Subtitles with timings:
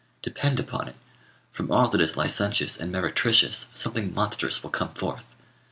[0.23, 0.95] Depend upon it,
[1.51, 5.25] from all that is licentious and meretricious something monstrous will come forth.